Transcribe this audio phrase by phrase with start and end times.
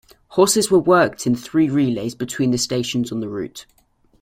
[0.29, 3.67] Horses were worked in three relays between the stations on the route.